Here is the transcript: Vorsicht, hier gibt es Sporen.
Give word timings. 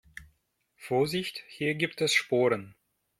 Vorsicht, 0.77 1.43
hier 1.47 1.75
gibt 1.75 2.01
es 2.01 2.11
Sporen. 2.15 2.73